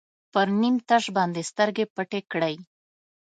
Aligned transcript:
پر 0.33 0.47
نیم 0.59 0.75
تش 0.87 1.03
باندې 1.15 1.41
سترګې 1.51 1.85
پټې 1.95 2.21
کړئ. 2.31 2.55